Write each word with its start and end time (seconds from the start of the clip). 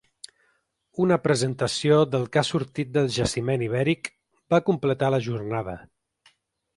Una 1.03 1.17
presentació 1.25 1.99
del 2.15 2.25
que 2.35 2.41
ha 2.41 2.43
sortit 2.49 2.89
del 2.95 3.09
jaciment 3.17 3.65
ibèric 3.67 4.09
va 4.55 4.61
completar 4.71 5.13
la 5.17 5.21
jornada. 5.27 5.77